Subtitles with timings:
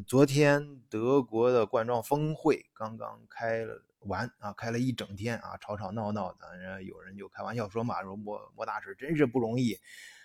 [0.00, 6.58] 昨天德国的冠状峰会刚刚开了完啊，开了一整天啊，吵吵闹闹的。
[6.58, 9.78] 然后有人就开玩笑说嘛，说莫莫大使真是不容易。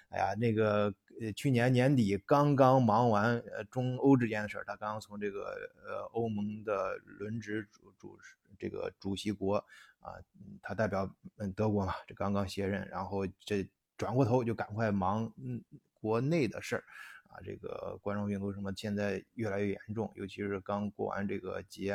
[0.10, 0.94] 哎呀，那个，
[1.36, 8.19] 去年年底刚刚忙完呃中欧之间的事儿，他刚刚从这个呃欧盟的轮值主主
[8.60, 9.56] 这个主席国
[10.01, 10.19] 啊，
[10.62, 13.65] 他代表嗯德国嘛，这刚刚卸任，然后这
[13.96, 15.63] 转过头就赶快忙嗯
[15.94, 16.84] 国内的事儿。
[17.32, 21.94] 啊，这个冠状病毒什么现在越来越严重，尤其是刚过完这个节，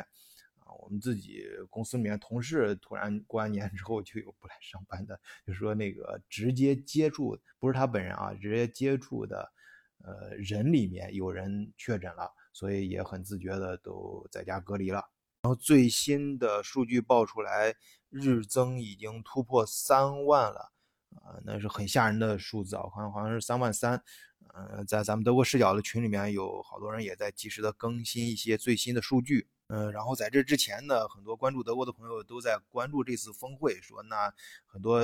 [0.60, 9.52] 啊，我们自己公司里面同事突然过完年之后就有不来上班的，就说那个直接接触不是他本人啊，直接接触的，
[10.02, 15.04] 呃，人里面有人确诊了，所以也很自觉的都在家隔离了。
[15.42, 17.74] 然后最新的数据报出来，
[18.08, 20.72] 日增已经突破三万了，
[21.24, 24.02] 啊，那是很吓人的数字啊，好像好像是三万三。
[24.54, 29.48] 呃，在咱们德国视角的群里面，有好多人也在及时的更新一些最新的数据。
[29.68, 34.32] 嗯，然后在这之前呢，很多关注德国的朋友都在关注这次峰会，说那
[34.64, 35.02] 很多，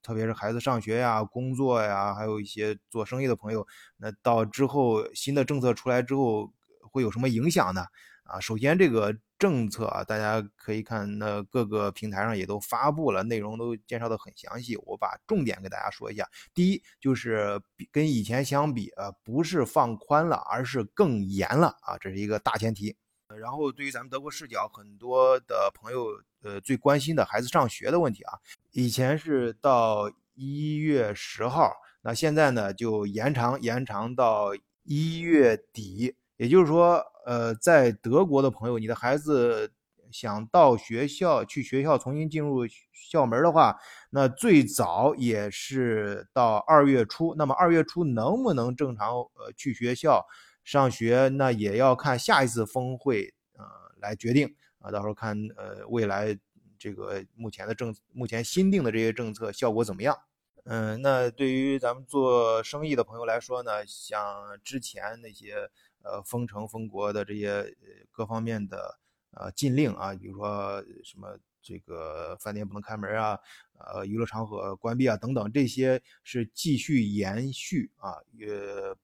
[0.00, 7.84] 特别是孩子上学呀、工作呀，还有一些做生意的朋友，那到之后新的政策出来之后会有什么影响呢？
[8.22, 14.76] 啊，首先这个政策啊，大家可以看，那各个平台上也都发布了，内容都介绍的很详细。
[14.78, 16.28] 我把重点给大家说一下。
[16.52, 17.60] 第一，就是
[17.92, 22.96] 跟以前相比，呃，不是放宽了，而是更严了啊，这是一个大前提。
[23.28, 26.08] 然后，对于咱们德国视角，很多的朋友，
[26.42, 28.32] 呃，最关心的孩子上学的问题啊，
[28.72, 34.52] 以前是到一月十号，那现在呢就延长，延长到
[34.82, 36.16] 一月底。
[36.38, 39.72] 也就是说，呃，在德国的朋友，你的孩子
[40.12, 42.60] 想到学校去学校重新进入
[42.92, 43.76] 校门的话，
[44.10, 47.34] 那最早也是到二月初。
[47.36, 50.24] 那么二月初能不能正常呃去学校
[50.62, 53.64] 上学，那也要看下一次峰会呃
[54.00, 54.92] 来决定啊。
[54.92, 56.38] 到时候看呃未来
[56.78, 60.16] 这个目前的政目前新定的这些政策效果怎么样？
[60.66, 64.22] 嗯，那对于咱们做生意的朋友来说呢，像
[64.62, 65.68] 之前那些。
[66.10, 68.98] 呃，封城封国的这些呃各方面的
[69.32, 73.38] 呃禁令啊，比如说什么这个饭店不能开门啊，
[73.78, 78.96] 呃娱乐场所关闭啊等等，这些是继续延续啊，呃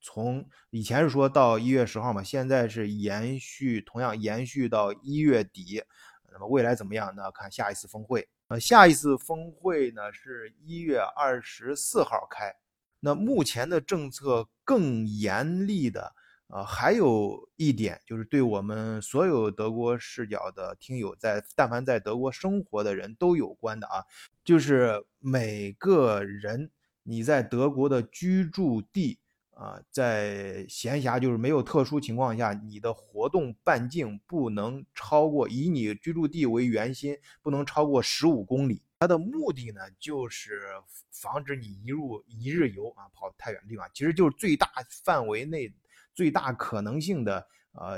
[0.00, 5.84] 从以前是说到一月十号嘛，现在是延续，同样延续到一月底。
[6.32, 7.30] 那么未来怎么样呢？
[7.32, 8.28] 看下一次峰会。
[8.48, 12.52] 呃，下一次峰会呢是一月二十四号开。
[13.00, 16.14] 那目前的政策更严厉的。
[16.50, 24.04] 啊，还有一点就是对我们所有德国视角的听友，在但凡在德国生活的人都有关的啊，
[24.44, 26.68] 就是每个人
[27.04, 29.20] 你在德国的居住地
[29.52, 38.82] 啊，在闲暇就是没有特殊情况下，你的活动半径不能超过以你居住地为圆心，不能超过十五公里。
[38.98, 40.62] 它的目的呢，就是
[41.12, 44.68] 防止你一入一日游啊，跑太远的地方，其实就是最大
[45.04, 45.72] 范围内。
[46.20, 47.92] 最大可能性的，呃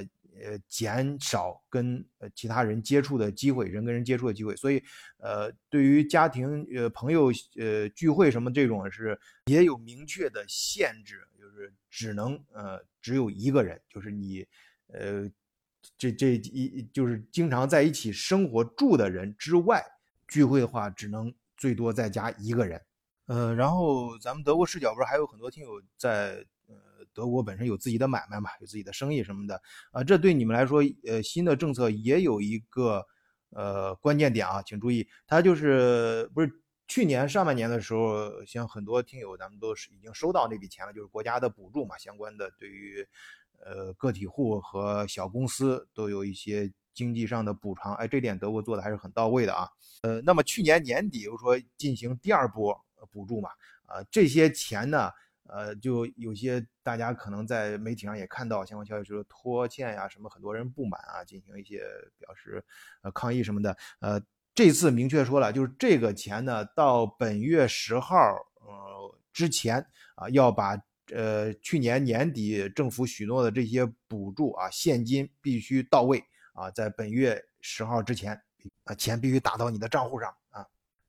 [0.45, 4.55] 呃，减少跟呃其他人接触的机会，人跟人接触的机会。
[4.55, 4.81] 所以，
[5.19, 14.47] 呃，对于家庭、呃朋友、呃聚会什么这种是也有明确的限制，就是只能呃只有一个人，就是你，
[14.87, 15.29] 呃，
[15.99, 19.85] 这这一就是经常在一起生活住的人之外，
[20.29, 22.81] 聚会的话只能最多再加一个人。
[23.27, 26.47] 呃，然后咱们德国视角不是还有很多听友在。
[27.15, 33.05] 德国本身有自己的买卖嘛，有自己的生意什么的啊，这对你们来说，呃，新的政策也有一个
[33.51, 36.51] 呃关键点啊，请注意，它就是不是
[36.89, 43.07] 去年上半年的时候，像很多听友咱们都是已经收到那笔钱了，就是国家的补助嘛，相关的对于
[43.65, 49.69] 呃个体户和小公司都有一些经济上的补偿，哎，这点德国做的还是很到位的啊，
[50.03, 52.79] 呃，那么去年年底又说进行第二波
[53.11, 53.51] 补助嘛，
[53.87, 55.11] 啊，这些钱呢？
[55.49, 61.81] 呃，就有些大家可能在媒体上也看到相关消息，说拖欠呀，什么很多人不满啊，进行一些
[62.19, 62.65] 表示
[63.03, 63.77] 呃抗议什么的。
[64.01, 64.21] 呃，
[64.55, 68.17] 这次明确说了，就是这个钱呢，到本月十号
[68.61, 69.85] 呃之前
[70.15, 70.81] 啊，要把
[71.13, 76.23] 呃去年年底政府许诺的这些补助啊，现金必须到位
[76.55, 78.41] 啊，在本月十号之前
[78.85, 80.33] 啊，钱必须打到你的账户上。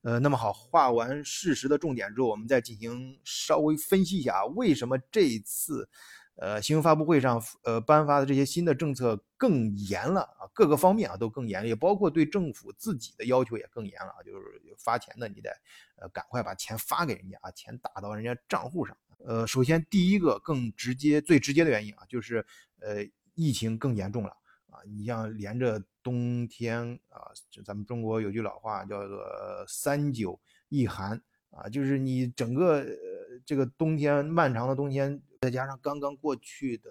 [0.04, 5.90] 呃，那么好，画完事实的重点之后，我们再进行稍微分析一下啊，为什么这一次，
[6.36, 15.50] 呃，新闻发布会上，呃，颁发的这些新的政策更严了啊，各个方面啊都更严厉，包括对政府自己的要求也更严了啊，就是发钱的你得，
[15.96, 18.96] 呃，赶快把钱发给人家啊，钱打到人家账户上。
[19.26, 22.46] 呃，首先第一个更直接、最直接的原因啊，就是，
[22.82, 24.36] 呃，疫情更严重了！
[24.86, 29.24] 你像连着冬天啊，就咱们中国有句老话叫做
[29.68, 30.40] “三九
[30.70, 31.22] 一寒”
[31.52, 36.90] 啊，就是你整个呃这个冬天漫长的冬天，再加上刚刚过去的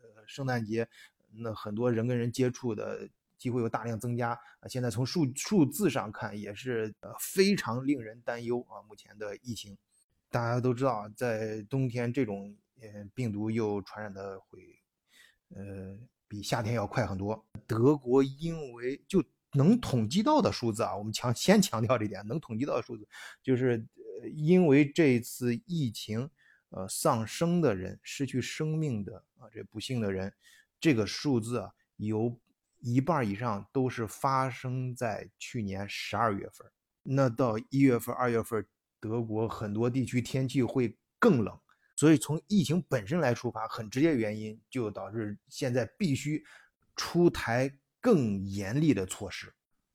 [0.00, 0.88] 呃圣诞节，
[1.32, 4.30] 那很多人跟人接触的机会又大量增加
[4.60, 4.68] 啊。
[4.68, 8.82] 现在从数数字上看，也是呃非常令人担忧啊。
[8.88, 9.76] 目前的疫情，
[10.30, 14.74] 大家都知道，在冬天这种呃病毒又传染的会。
[15.56, 15.96] 呃，
[16.28, 17.44] 比夏天要快很多。
[17.66, 23.08] 德国因为就能统计到的数字啊，我们强先强调这点，能统计到的数字，
[23.42, 23.84] 就是，
[24.34, 26.28] 因为这次疫情，
[26.70, 30.32] 呃，丧生的人、失去生命的啊，这不幸的人，
[30.78, 32.38] 这个数字啊，有
[32.80, 36.70] 一半以上都是发生在去年十二月份。
[37.02, 38.66] 那到一月份、二月份，
[39.00, 41.58] 德国很多地区天气会更冷。
[41.98, 46.40] 所以从疫情本身来出发，很直接原因就导致现在必须
[46.94, 47.68] 出台
[48.00, 49.52] 更严厉的措施。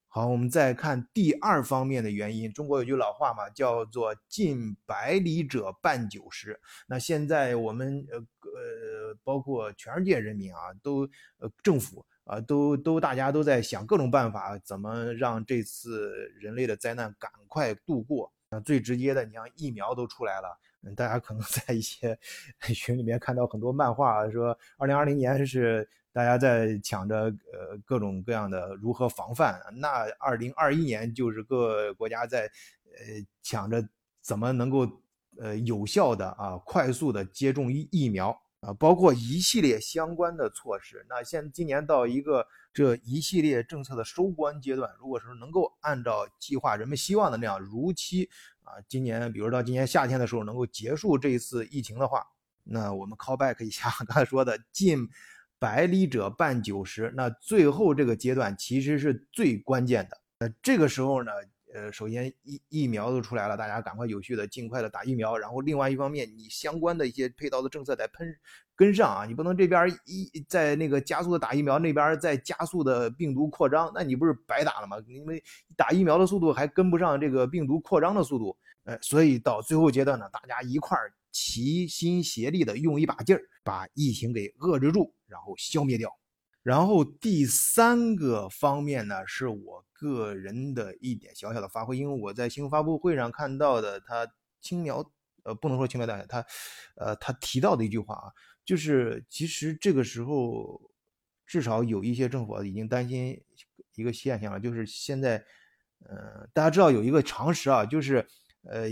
[0.10, 2.52] 好，我们再看第二方面的原因。
[2.52, 6.60] 中国有句老话嘛，叫做“近百里者半九十”。
[6.88, 18.30] 那现在我们呃呃，包括全世界人民啊，都呃政府啊，都都大家都在想各种办法，怎么让这次人类的灾难赶快度过。
[18.50, 20.60] 那最直接的，你像疫苗都出来了。
[20.96, 22.18] 大家可能 在一些
[22.74, 27.16] 群里面看到很多漫画，说二零二零年是大家在抢着
[27.52, 33.88] 呃各种各样的如何防范，那二零二一年就是各国家在呃抢着
[34.22, 34.88] 怎么能够
[35.40, 41.06] 呃有效的啊快速的接种疫疫苗啊，包括一系列相关的措施。
[41.10, 48.30] 那现今年到一个这一系列政策的收官阶段，如果说能够按照计划，人们希望的那样如期。
[48.64, 52.26] 啊，今年比如到今年夏天的时候能够结束这一次疫情的话，
[52.64, 55.10] 那我们 call back 一下刚才说的近
[55.60, 60.18] 百里者半九十，那最后这个阶段其实是最关键的。
[60.40, 61.32] 那这个时候呢，
[61.74, 68.28] 呃，首先疫疫苗都出来了，大家赶快有序的尽快的打疫苗，然后另外一方面，你相关的一些配套的政策得喷
[68.76, 74.98] 跟上啊，你不能这边一在那个加速的打疫苗，那边在加速的病毒扩张，那你不是白打了吗？
[75.08, 75.44] 因为
[75.76, 78.56] 打疫苗的速度还跟不上这个病毒扩张的速度。
[78.84, 86.12] 呃，所以到最后阶段呢，大家一块儿齐心协力的用一把劲儿，把疫情给遏制住，然后消灭掉。
[86.64, 94.28] 然后第三个方面呢，是我个人的一点小小的发挥，因为我在新闻发布会上看到的，他
[94.60, 95.12] 轻描，
[95.44, 96.46] 呃，不能说轻描淡写，他，
[96.96, 98.32] 呃，他提到的一句话啊，
[98.66, 100.82] 就是其实这个时候，
[101.46, 103.40] 至少有一些政府已经担心
[103.96, 105.46] 一个现象了，就是现在，
[106.00, 108.28] 呃，大家知道有一个常识啊，就是。
[108.66, 108.88] 呃，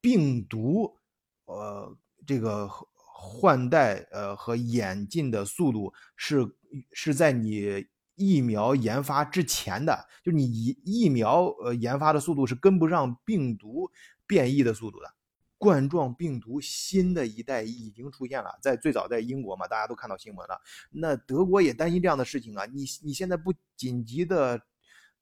[0.00, 1.00] 病毒，
[1.46, 2.70] 呃，这个
[3.18, 6.46] 换代呃和演进的速度是
[6.92, 13.90] 是在你疫苗研发之前的，就你疫疫苗呃研发的速度是跟不上病毒
[14.26, 15.10] 变异的速度的。
[15.56, 20.60] 冠状病毒新的一代已经出现了，在最早在英国嘛，大家都看到新闻了。
[20.90, 24.60] 那德国也担心这样的事情啊，你你现在不紧急的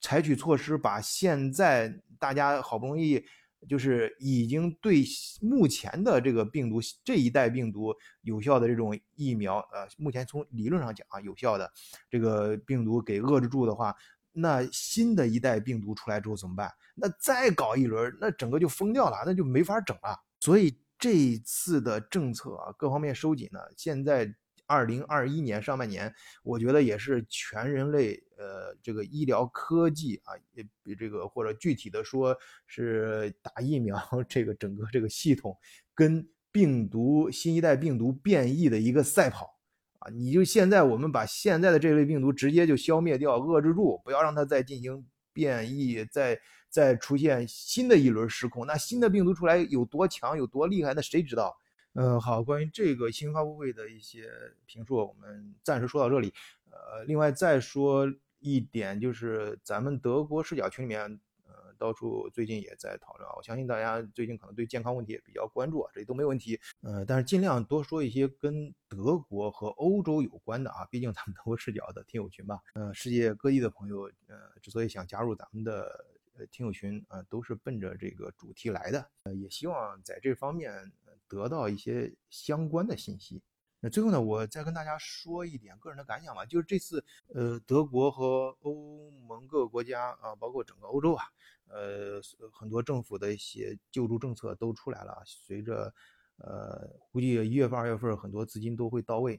[0.00, 3.24] 采取措施，把现在大家好不容易。
[3.68, 5.04] 就是已经对
[5.40, 11.72] 目前的这个病毒这一代病毒有效的这种疫苗，呃，目前从理论上讲啊，有效的
[12.10, 13.94] 这个病毒给遏制住的话，
[14.32, 16.70] 那新的一代病毒出来之后怎么办？
[16.94, 20.18] 那再搞一轮，那整个就疯掉了，那就没法整了。
[20.40, 24.34] 所以这一次的政策啊，各方面收紧呢，现在。
[24.66, 26.10] 二零二一年上半年，
[26.42, 32.36] 我觉得也是全人类呃这个医疗科技啊，也比这个或者具体的说
[32.66, 33.98] 是打疫苗
[34.28, 35.56] 这个整个这个系统
[35.94, 39.58] 跟病毒新一代病毒变异的一个赛跑
[39.98, 40.08] 啊！
[40.10, 48.66] 你就现在我们把现在的这类病毒直接就消灭掉、遏制住，不要让它再进行变异，再再出现新的一轮失控。
[48.66, 51.56] 那新的病毒出来有多强、有多厉害，那谁知道？
[51.94, 54.28] 嗯，好，关于这个新发布会的一些
[54.66, 56.32] 评述，我们暂时说到这里。
[56.70, 58.06] 呃，另外再说
[58.44, 61.00] 一点，就是咱们德国视角群里面，
[61.44, 63.34] 呃，到处最近也在讨论啊。
[63.38, 66.60] 我相信大家最近可能对健康问题也比较关注啊，这都没问题。
[66.82, 72.60] 呃，但是尽量多说一些跟德国和欧洲有关的啊，毕竟咱们德国视角的听友群吧。
[72.74, 76.04] 呃，世界各地的朋友，呃，之所以想加入咱们的
[76.36, 79.10] 呃听友群啊，都是奔着这个主题来的。
[79.22, 80.92] 呃，也希望在这方面。
[81.26, 83.42] 得到一些相关的信息。
[83.84, 91.26] 那最后呢，我再跟大家说一点个人的感想吧，就是这次呃，德国和欧盟各个国家啊，包括整个欧洲啊，
[91.68, 92.18] 呃，
[92.50, 95.22] 很多政府的一些救助政策都出来了。
[95.26, 95.92] 随着
[96.38, 99.38] 呃，估计一月份、二月份很多资金都会到位，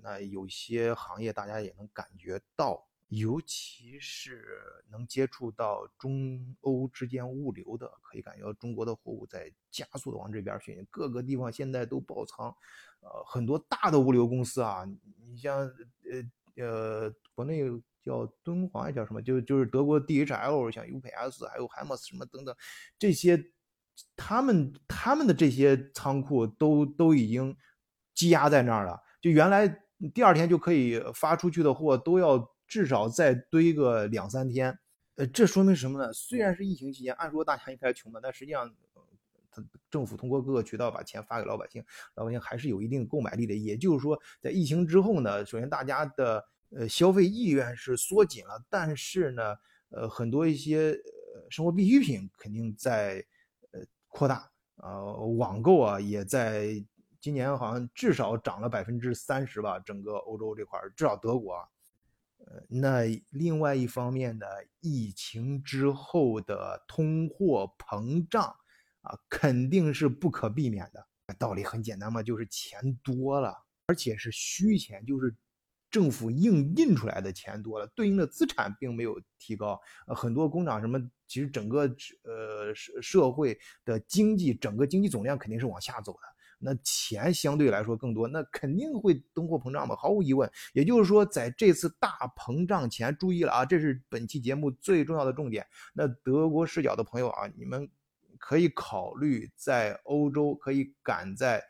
[0.00, 2.88] 那有些行业大家也能感觉到，
[3.18, 4.46] 尤其是
[4.90, 12.46] 能接触到中欧之间物流的，可以感觉到中国的货物在加速的往这边去，各个地方现在都爆仓，
[13.00, 14.84] 呃，很多大的物流公司啊，
[15.28, 17.64] 你像呃呃国内。
[18.04, 19.22] 叫敦煌还，叫什么？
[19.22, 22.52] 就就是德国 DHL，像 UPS，还有 Hermes 什么等等，
[22.98, 23.40] 这些
[24.16, 27.56] 他们他们的这些仓库都都已经
[28.12, 29.00] 积压在那儿了。
[29.20, 29.68] 就原来
[30.12, 34.78] 第二天就可以发出去的货，都要至少再堆个两三天。
[35.16, 36.10] 呃，这说明什么呢？
[36.14, 38.74] 虽然是疫情期间，按说大家应该穷的，但实际上，
[39.50, 43.54] 他政府通过各个渠道把钱发给老百姓，老百姓还是有一定购买力的。
[43.54, 46.42] 也就是说，在疫情之后呢，首先大家的。
[46.74, 49.54] 呃，消费意愿是缩紧了，但是呢，
[49.90, 50.92] 呃，很多一些
[51.34, 53.22] 呃生活必需品肯定在
[53.72, 56.82] 呃扩大，呃，网购啊也在
[57.20, 61.54] 今年好像至少涨了百分之三十吧，整个欧洲这块至少德国。
[62.68, 64.46] 那另外一方面呢，
[64.80, 68.44] 疫情之后的通货膨胀
[69.02, 71.06] 啊，肯定是不可避免的。
[71.38, 73.56] 道理很简单嘛，就是钱多了，
[73.86, 75.34] 而且是虚钱，就是。
[75.92, 79.78] 政府硬印出来的钱多了，对应的资产并没有提高。
[80.06, 81.82] 很多工厂什么，其实整个
[82.22, 86.20] 呃社社会的经济，整个经济总量肯定是往下走的。
[86.62, 90.50] 那钱相对来说更多，那肯定会通货膨胀嘛，毫无疑问。
[90.72, 95.66] 也就是说，在这次大膨胀前，注意了啊，这是本期节目最重要的重点。
[95.92, 97.90] 那德国视角的朋友啊，你们
[98.38, 101.62] 可以考虑在欧洲可以赶在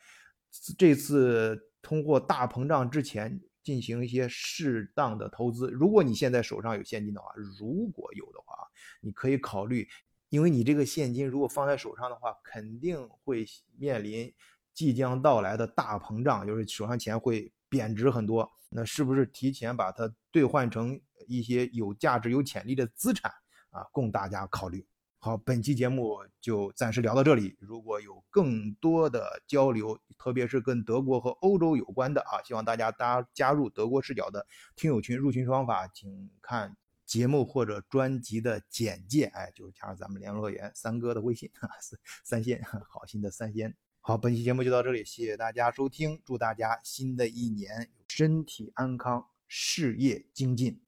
[0.78, 3.40] 这次通货大膨胀之前。
[3.64, 5.68] 进行一些适当的投资。
[5.70, 8.56] 如果你现在手上有现金的话，如果有的话，
[9.00, 9.88] 你可以考虑，
[10.30, 13.46] 因为你这个现金如果放在手上的话，肯定会
[13.78, 14.34] 面临
[14.74, 18.50] 即将到来的大膨胀，就是手上钱会贬值很多。
[18.70, 23.30] 那是不是提前把它兑换成一些有价值、有潜力的资产
[23.70, 24.86] 啊，供大家考虑？
[25.18, 27.56] 好，本期节目就暂时聊到这里。
[27.60, 35.16] 如果有更多的交流，特别是跟德国和欧洲有关的啊，希望大家加加入德国视角的听友群。
[35.16, 36.76] 入群方法，请看
[37.06, 39.26] 节目或者专辑的简介。
[39.26, 41.48] 哎，就是加上咱们联络员三哥的微信，
[42.24, 43.76] 三仙，好心的三仙。
[44.04, 50.80] 好，本期节目就到这里，谢谢大家收听，祝大家新的一年身体安康，事业精进。